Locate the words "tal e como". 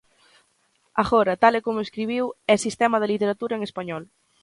1.43-1.85